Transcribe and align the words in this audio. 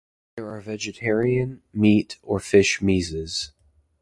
There 0.35 0.49
are 0.49 0.61
vegetarian, 0.61 1.61
meat 1.75 2.17
or 2.23 2.39
fish 2.39 2.81
mezes. 2.81 3.51